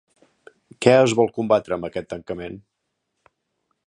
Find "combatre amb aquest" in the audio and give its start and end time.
1.35-2.09